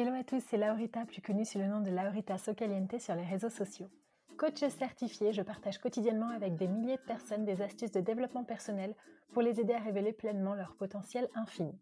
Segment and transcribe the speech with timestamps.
[0.00, 3.22] Hello à tous, c'est Laurita, plus connue sous le nom de Laurita Socaliente sur les
[3.22, 3.90] réseaux sociaux.
[4.38, 8.94] Coach certifié, je partage quotidiennement avec des milliers de personnes des astuces de développement personnel
[9.34, 11.78] pour les aider à révéler pleinement leur potentiel infini.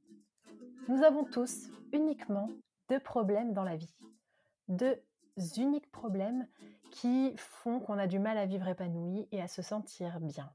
[0.89, 2.48] Nous avons tous uniquement
[2.89, 3.94] deux problèmes dans la vie.
[4.66, 5.00] Deux
[5.56, 6.48] uniques problèmes
[6.91, 10.50] qui font qu'on a du mal à vivre épanoui et à se sentir bien.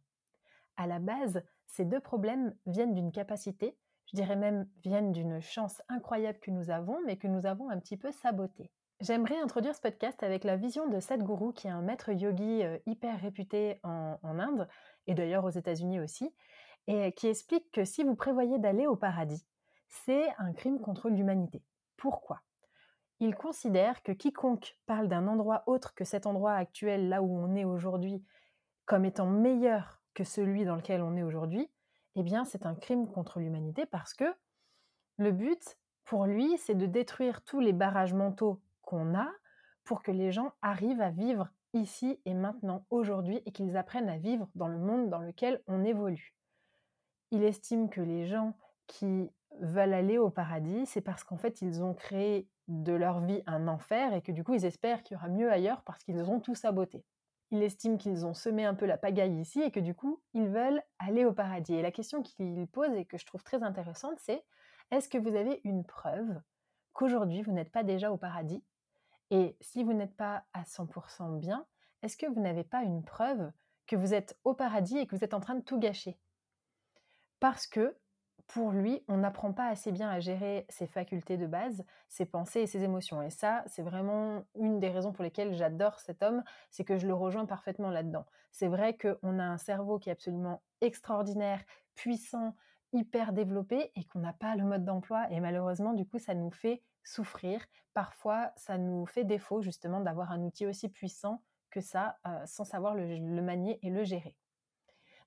[0.75, 3.77] À la base, ces deux problèmes viennent d'une capacité,
[4.13, 7.79] je dirais même viennent d'une chance incroyable que nous avons, mais que nous avons un
[7.79, 8.71] petit peu sabotée.
[9.01, 12.77] J'aimerais introduire ce podcast avec la vision de Sadhguru, qui est un maître yogi euh,
[12.85, 14.67] hyper réputé en, en Inde,
[15.07, 16.31] et d'ailleurs aux États-Unis aussi,
[16.85, 19.47] et qui explique que si vous prévoyez d'aller au paradis,
[19.87, 21.63] c'est un crime contre l'humanité.
[21.97, 22.41] Pourquoi?
[23.19, 27.55] Il considère que quiconque parle d'un endroit autre que cet endroit actuel, là où on
[27.55, 28.23] est aujourd'hui,
[28.85, 31.71] comme étant meilleur que celui dans lequel on est aujourd'hui,
[32.15, 34.25] eh bien c'est un crime contre l'humanité parce que
[35.17, 39.29] le but, pour lui, c'est de détruire tous les barrages mentaux qu'on a
[39.83, 44.17] pour que les gens arrivent à vivre ici et maintenant, aujourd'hui, et qu'ils apprennent à
[44.17, 46.35] vivre dans le monde dans lequel on évolue.
[47.31, 48.55] Il estime que les gens
[48.87, 53.41] qui veulent aller au paradis, c'est parce qu'en fait, ils ont créé de leur vie
[53.45, 56.29] un enfer et que du coup, ils espèrent qu'il y aura mieux ailleurs parce qu'ils
[56.29, 57.03] ont tout saboté.
[57.53, 60.47] Il estime qu'ils ont semé un peu la pagaille ici et que du coup, ils
[60.47, 61.75] veulent aller au paradis.
[61.75, 64.43] Et la question qu'il pose et que je trouve très intéressante, c'est
[64.89, 66.41] est-ce que vous avez une preuve
[66.93, 68.63] qu'aujourd'hui, vous n'êtes pas déjà au paradis?
[69.29, 71.67] Et si vous n'êtes pas à 100% bien,
[72.01, 73.51] est-ce que vous n'avez pas une preuve
[73.85, 76.17] que vous êtes au paradis et que vous êtes en train de tout gâcher?
[77.39, 77.95] Parce que
[78.53, 82.59] pour lui, on n'apprend pas assez bien à gérer ses facultés de base, ses pensées
[82.59, 83.23] et ses émotions.
[83.23, 87.07] Et ça, c'est vraiment une des raisons pour lesquelles j'adore cet homme, c'est que je
[87.07, 88.27] le rejoins parfaitement là-dedans.
[88.51, 91.63] C'est vrai qu'on a un cerveau qui est absolument extraordinaire,
[91.95, 92.55] puissant,
[92.91, 95.25] hyper développé et qu'on n'a pas le mode d'emploi.
[95.31, 97.59] Et malheureusement, du coup, ça nous fait souffrir.
[97.95, 102.65] Parfois, ça nous fait défaut justement d'avoir un outil aussi puissant que ça, euh, sans
[102.65, 104.35] savoir le, le manier et le gérer.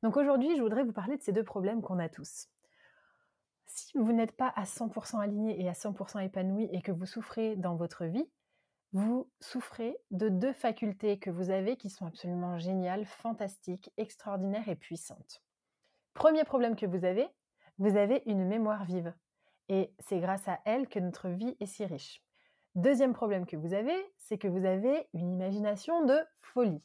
[0.05, 2.47] Donc aujourd'hui, je voudrais vous parler de ces deux problèmes qu'on a tous
[3.67, 7.57] si vous n'êtes pas à 100% aligné et à 100% épanoui et que vous souffrez
[7.57, 8.29] dans votre vie,
[8.93, 14.77] vous souffrez de deux facultés que vous avez qui sont absolument géniales, fantastiques, extraordinaires et
[14.77, 15.43] puissantes.
[16.15, 17.29] Premier problème que vous avez,
[17.79, 19.13] vous avez une mémoire vive.
[19.69, 22.23] Et c'est grâce à elle que notre vie est si riche.
[22.75, 26.83] Deuxième problème que vous avez, c'est que vous avez une imagination de folie.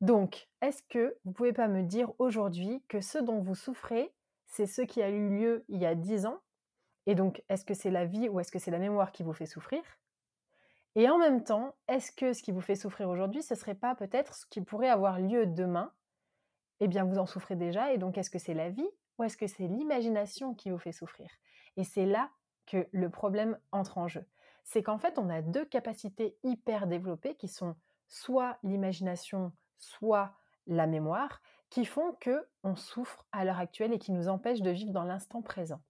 [0.00, 4.12] Donc, est-ce que vous pouvez pas me dire aujourd'hui que ce dont vous souffrez,
[4.54, 6.38] c'est ce qui a eu lieu il y a dix ans.
[7.06, 9.32] Et donc, est-ce que c'est la vie ou est-ce que c'est la mémoire qui vous
[9.32, 9.82] fait souffrir?
[10.94, 13.96] Et en même temps, est-ce que ce qui vous fait souffrir aujourd'hui, ce serait pas
[13.96, 15.92] peut-être ce qui pourrait avoir lieu demain?
[16.78, 17.92] Eh bien, vous en souffrez déjà.
[17.92, 20.92] Et donc, est-ce que c'est la vie ou est-ce que c'est l'imagination qui vous fait
[20.92, 21.28] souffrir?
[21.76, 22.30] Et c'est là
[22.66, 24.24] que le problème entre en jeu.
[24.62, 27.74] C'est qu'en fait, on a deux capacités hyper développées qui sont
[28.06, 30.36] soit l'imagination, soit
[30.68, 31.42] la mémoire,
[31.74, 35.02] qui font que on souffre à l'heure actuelle et qui nous empêchent de vivre dans
[35.02, 35.80] l'instant présent.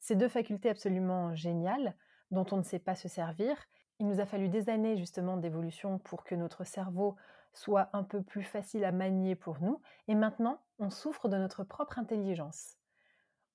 [0.00, 1.96] Ces deux facultés absolument géniales
[2.30, 3.56] dont on ne sait pas se servir,
[4.00, 7.16] il nous a fallu des années justement d'évolution pour que notre cerveau
[7.54, 11.64] soit un peu plus facile à manier pour nous et maintenant on souffre de notre
[11.64, 12.76] propre intelligence.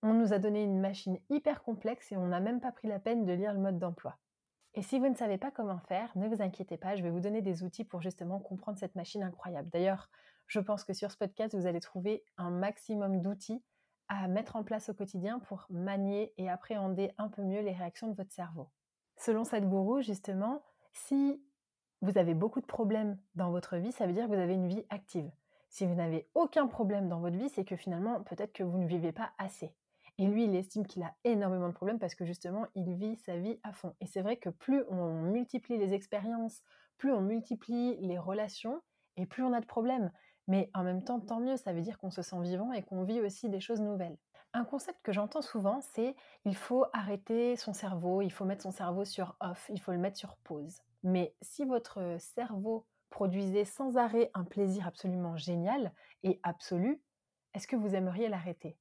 [0.01, 2.97] On nous a donné une machine hyper complexe et on n'a même pas pris la
[2.97, 4.17] peine de lire le mode d'emploi.
[4.73, 7.19] Et si vous ne savez pas comment faire, ne vous inquiétez pas, je vais vous
[7.19, 9.69] donner des outils pour justement comprendre cette machine incroyable.
[9.69, 10.09] D'ailleurs,
[10.47, 13.63] je pense que sur ce podcast, vous allez trouver un maximum d'outils
[14.07, 18.07] à mettre en place au quotidien pour manier et appréhender un peu mieux les réactions
[18.07, 18.69] de votre cerveau.
[19.17, 20.63] Selon Sadhguru, justement,
[20.93, 21.41] si
[22.01, 24.67] vous avez beaucoup de problèmes dans votre vie, ça veut dire que vous avez une
[24.67, 25.31] vie active.
[25.69, 28.87] Si vous n'avez aucun problème dans votre vie, c'est que finalement, peut-être que vous ne
[28.87, 29.73] vivez pas assez.
[30.17, 33.37] Et lui, il estime qu'il a énormément de problèmes parce que justement, il vit sa
[33.37, 33.93] vie à fond.
[33.99, 36.61] Et c'est vrai que plus on multiplie les expériences,
[36.97, 38.81] plus on multiplie les relations,
[39.17, 40.11] et plus on a de problèmes.
[40.47, 43.03] Mais en même temps, tant mieux, ça veut dire qu'on se sent vivant et qu'on
[43.03, 44.17] vit aussi des choses nouvelles.
[44.53, 46.15] Un concept que j'entends souvent, c'est
[46.45, 49.97] il faut arrêter son cerveau, il faut mettre son cerveau sur off, il faut le
[49.97, 50.81] mettre sur pause.
[51.03, 55.93] Mais si votre cerveau produisait sans arrêt un plaisir absolument génial
[56.23, 57.01] et absolu,
[57.53, 58.77] est-ce que vous aimeriez l'arrêter?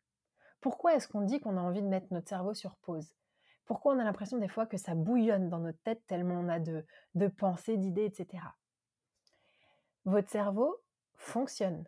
[0.60, 3.14] Pourquoi est-ce qu'on dit qu'on a envie de mettre notre cerveau sur pause?
[3.66, 6.58] Pourquoi on a l'impression des fois que ça bouillonne dans notre tête tellement on a
[6.58, 8.42] de, pensées, d'idées, etc.
[10.04, 10.76] Votre cerveau
[11.16, 11.84] fonctionne,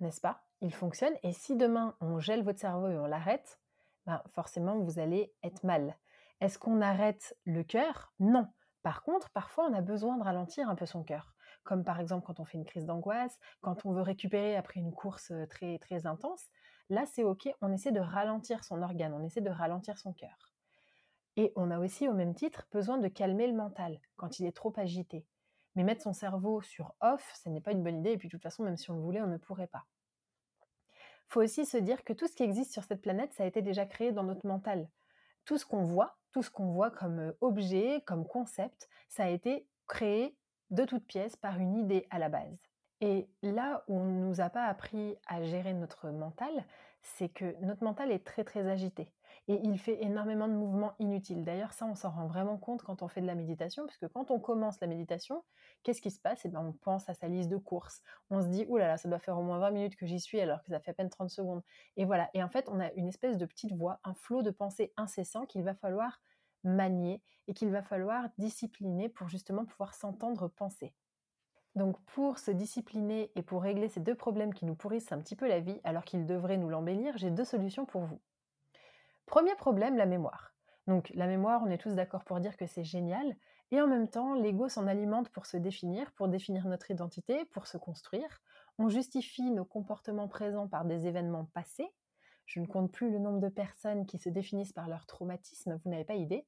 [0.00, 0.42] n'est-ce pas?
[0.60, 3.60] Il fonctionne et si demain on gèle votre cerveau et on l'arrête,
[4.06, 5.96] ben forcément vous allez être mal.
[6.40, 8.12] Est-ce qu'on arrête le cœur?
[8.20, 8.46] Non.
[8.82, 11.36] Par contre, parfois on a besoin de ralentir un peu son cœur
[11.66, 14.94] comme par exemple quand on fait une crise d'angoisse, quand on veut récupérer après une
[14.94, 16.44] course euh, très très intense,
[16.88, 20.54] là c'est ok, on essaie de ralentir son organe, on essaie de ralentir son cœur.
[21.36, 24.56] Et on a aussi au même titre besoin de calmer le mental quand il est
[24.56, 25.26] trop agité.
[25.76, 28.32] Mais mettre son cerveau sur off, ce n'est pas une bonne idée, et puis de
[28.32, 29.84] toute façon, même si on le voulait, on ne pourrait pas.
[31.28, 33.46] Il faut aussi se dire que tout ce qui existe sur cette planète, ça a
[33.46, 34.88] été déjà créé dans notre mental.
[35.44, 39.68] Tout ce qu'on voit, tout ce qu'on voit comme objet, comme concept, ça a été
[39.86, 40.36] créé
[40.70, 42.58] de toutes pièces par une idée à la base.
[43.00, 46.64] Et là où on ne nous a pas appris à gérer notre mental,
[47.02, 49.12] c'est que notre mental est très très agité
[49.48, 51.44] et il fait énormément de mouvements inutiles.
[51.44, 54.30] D'ailleurs, ça, on s'en rend vraiment compte quand on fait de la méditation, puisque quand
[54.30, 55.44] on commence la méditation,
[55.82, 56.44] qu'est-ce qui se passe?
[56.44, 58.02] Eh bien, on pense à sa liste de courses.
[58.30, 60.18] On se dit, oulala, là là, ça doit faire au moins 20 minutes que j'y
[60.18, 61.62] suis, alors que ça fait à peine 30 secondes.
[61.96, 62.28] Et voilà.
[62.34, 65.46] Et en fait, on a une espèce de petite voix, un flot de pensées incessant
[65.46, 66.20] qu'il va falloir
[66.64, 70.92] manier et qu'il va falloir discipliner pour justement pouvoir s'entendre penser.
[71.76, 75.36] Donc pour se discipliner et pour régler ces deux problèmes qui nous pourrissent un petit
[75.36, 78.20] peu la vie alors qu'ils devraient nous l'embellir, j'ai deux solutions pour vous.
[79.26, 80.54] Premier problème, la mémoire.
[80.86, 83.36] Donc la mémoire, on est tous d'accord pour dire que c'est génial,
[83.72, 87.66] et en même temps, l'ego s'en alimente pour se définir, pour définir notre identité, pour
[87.66, 88.40] se construire.
[88.78, 91.92] On justifie nos comportements présents par des événements passés.
[92.46, 95.90] Je ne compte plus le nombre de personnes qui se définissent par leur traumatisme, vous
[95.90, 96.46] n'avez pas idée.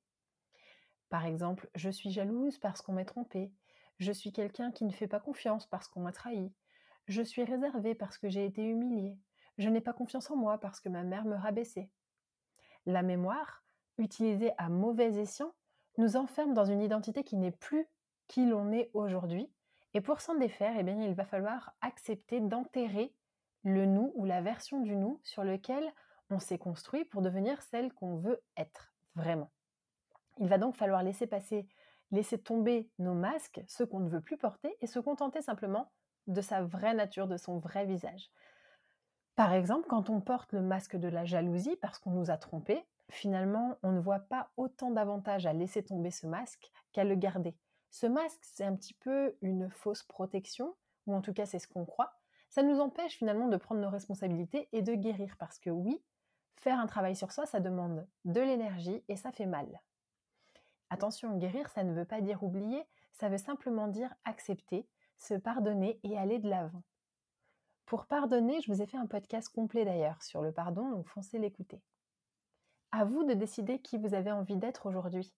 [1.08, 3.52] Par exemple, je suis jalouse parce qu'on m'a trompée.
[3.98, 6.52] Je suis quelqu'un qui ne fait pas confiance parce qu'on m'a trahi.
[7.06, 9.18] Je suis réservée parce que j'ai été humiliée.
[9.58, 11.90] Je n'ai pas confiance en moi parce que ma mère me rabaissait.
[12.86, 13.64] La mémoire,
[13.98, 15.52] utilisée à mauvais escient,
[15.96, 17.88] nous enferme dans une identité qui n'est plus
[18.28, 19.50] qui l'on est aujourd'hui.
[19.94, 23.12] Et pour s'en défaire, eh bien, il va falloir accepter d'enterrer
[23.64, 25.92] le nous ou la version du nous sur lequel
[26.30, 29.50] on s'est construit pour devenir celle qu'on veut être vraiment.
[30.38, 31.66] Il va donc falloir laisser passer,
[32.10, 35.90] laisser tomber nos masques, ceux qu'on ne veut plus porter, et se contenter simplement
[36.26, 38.31] de sa vraie nature, de son vrai visage.
[39.34, 42.84] Par exemple, quand on porte le masque de la jalousie parce qu'on nous a trompés,
[43.08, 47.56] finalement, on ne voit pas autant d'avantages à laisser tomber ce masque qu'à le garder.
[47.91, 50.74] Ce masque, c'est un petit peu une fausse protection,
[51.06, 52.12] ou en tout cas c'est ce qu'on croit.
[52.50, 56.03] Ça nous empêche finalement de prendre nos responsabilités et de guérir, parce que oui,
[56.56, 59.81] faire un travail sur soi, ça demande de l'énergie et ça fait mal.
[60.90, 66.00] Attention, guérir, ça ne veut pas dire oublier, ça veut simplement dire accepter, se pardonner
[66.02, 66.82] et aller de l'avant.
[67.84, 71.38] Pour pardonner, je vous ai fait un podcast complet d'ailleurs sur le pardon, donc foncez
[71.38, 71.82] l'écouter.
[72.92, 75.34] À vous de décider qui vous avez envie d'être aujourd'hui.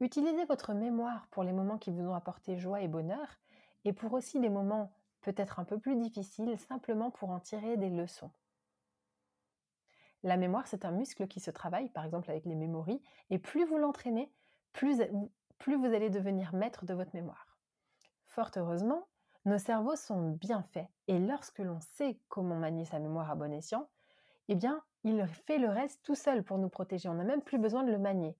[0.00, 3.38] Utilisez votre mémoire pour les moments qui vous ont apporté joie et bonheur,
[3.84, 7.90] et pour aussi les moments peut-être un peu plus difficiles, simplement pour en tirer des
[7.90, 8.30] leçons.
[10.22, 13.64] La mémoire, c'est un muscle qui se travaille, par exemple avec les mémories, et plus
[13.64, 14.32] vous l'entraînez,
[14.72, 14.96] plus,
[15.76, 17.58] vous allez devenir maître de votre mémoire.
[18.26, 19.06] Fort heureusement,
[19.44, 23.52] nos cerveaux sont bien faits et lorsque l'on sait comment manier sa mémoire à bon
[23.52, 23.88] escient,
[24.48, 27.08] eh bien, il fait le reste tout seul pour nous protéger.
[27.08, 28.36] On n'a même plus besoin de le manier.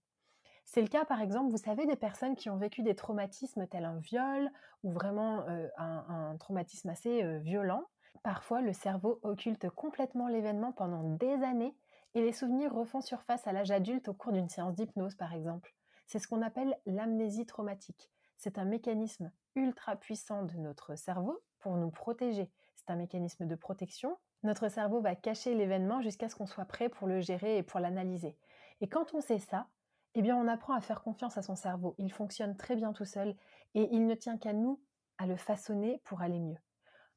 [0.65, 3.85] C'est le cas, par exemple, vous savez, des personnes qui ont vécu des traumatismes tels
[3.85, 4.51] un viol
[4.85, 7.85] ou vraiment euh, un, traumatisme assez euh, violent.
[8.23, 11.75] Parfois, le cerveau occulte complètement l'événement pendant des années
[12.15, 15.75] et les souvenirs refont surface à l'âge adulte au cours d'une séance d'hypnose, par exemple.
[16.11, 18.11] C'est ce qu'on appelle l'amnésie traumatique.
[18.37, 22.50] C'est un mécanisme ultra puissant de notre cerveau pour nous protéger.
[22.75, 26.88] C'est un mécanisme de protection Notre cerveau va cacher l'événement jusqu'à ce qu'on soit prêt
[26.88, 28.37] pour le gérer et pour l'analyser.
[28.81, 29.69] Et quand on sait ça,
[30.17, 31.95] eh bien on apprend à faire confiance à son cerveau.
[31.97, 33.37] Il fonctionne très bien tout seul
[33.75, 34.81] et il ne tient qu'à nous
[35.17, 36.59] à le façonner pour aller mieux.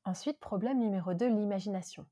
[0.06, 2.06] Ensuite, problème numéro 2, l'imagination.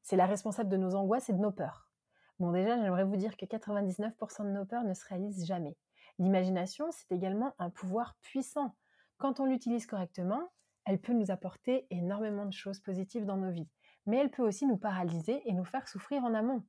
[0.00, 1.90] C'est la responsable de nos angoisses et de nos peurs.
[2.38, 5.76] Bon déjà, j'aimerais vous dire que 99% de nos peurs ne se réalisent jamais.
[6.18, 8.74] L'imagination, c'est également un pouvoir puissant.
[9.18, 10.50] Quand on l'utilise correctement,
[10.84, 13.68] elle peut nous apporter énormément de choses positives dans nos vies,
[14.06, 16.64] mais elle peut aussi nous paralyser et nous faire souffrir en amont.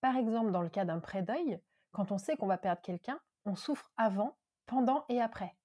[0.00, 1.58] Par exemple, dans le cas d'un pré-deuil,
[1.92, 4.36] quand on sait qu'on va perdre quelqu'un, on souffre avant,
[4.66, 5.56] pendant et après.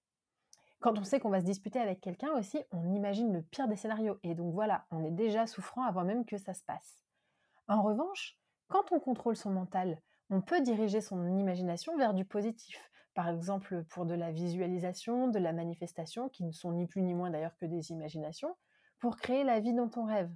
[0.79, 3.75] Quand on sait qu'on va se disputer avec quelqu'un aussi, on imagine le pire des
[3.75, 4.17] scénarios.
[4.23, 7.03] Et donc voilà, on est déjà souffrant avant même que ça se passe.
[7.67, 8.37] En revanche,
[8.69, 12.89] quand on contrôle son mental, on peut diriger son imagination vers du positif.
[13.19, 17.13] Par exemple, pour de la visualisation, de la manifestation, qui ne sont ni plus ni
[17.13, 18.55] moins d'ailleurs que des imaginations,
[18.97, 20.33] pour créer la vie dont on rêve.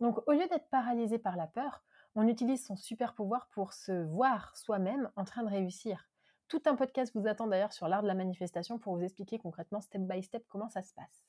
[0.00, 1.82] Donc au lieu d'être paralysé par la peur,
[2.14, 6.10] on utilise son super pouvoir pour se voir soi-même en train de réussir.
[6.48, 9.80] Tout un podcast vous attend d'ailleurs sur l'art de la manifestation pour vous expliquer concrètement
[9.80, 11.24] step by step comment ça se passe.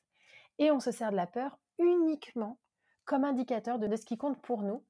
[0.60, 2.60] Et on se sert de la peur uniquement
[3.06, 4.84] comme indicateur de ce qui compte pour nous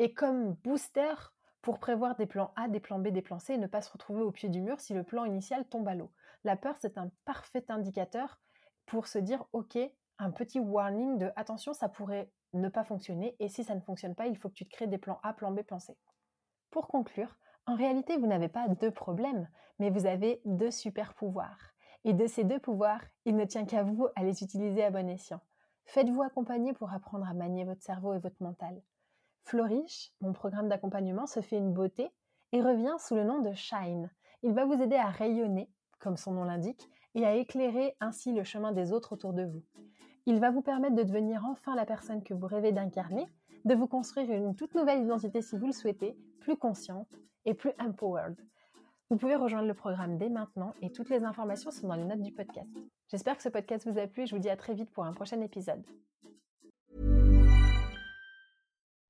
[0.00, 1.14] et comme booster
[1.62, 3.92] pour prévoir des plans A, des plans B, des plans C et ne pas se
[3.92, 6.12] retrouver au pied du mur si le plan initial tombe à l'eau.
[6.44, 8.38] La peur, c'est un parfait indicateur
[8.86, 9.78] pour se dire, OK,
[10.18, 14.14] un petit warning de attention, ça pourrait ne pas fonctionner et si ça ne fonctionne
[14.14, 15.96] pas, il faut que tu te crées des plans A, plan B, plan C.
[16.70, 17.36] Pour conclure,
[17.66, 19.48] en réalité, vous n'avez pas deux problèmes,
[19.78, 21.74] mais vous avez deux super pouvoirs.
[22.04, 25.08] Et de ces deux pouvoirs, il ne tient qu'à vous à les utiliser à bon
[25.08, 25.40] escient.
[25.84, 28.80] Faites-vous accompagner pour apprendre à manier votre cerveau et votre mental.
[29.44, 32.10] Flourish, mon programme d'accompagnement, se fait une beauté
[32.52, 34.10] et revient sous le nom de Shine.
[34.42, 38.44] Il va vous aider à rayonner, comme son nom l'indique, et à éclairer ainsi le
[38.44, 39.62] chemin des autres autour de vous.
[40.26, 43.26] Il va vous permettre de devenir enfin la personne que vous rêvez d'incarner,
[43.64, 47.08] de vous construire une toute nouvelle identité si vous le souhaitez, plus consciente
[47.44, 48.36] et plus empowered.
[49.10, 52.20] Vous pouvez rejoindre le programme dès maintenant et toutes les informations sont dans les notes
[52.20, 52.68] du podcast.
[53.10, 55.04] J'espère que ce podcast vous a plu et je vous dis à très vite pour
[55.04, 55.82] un prochain épisode.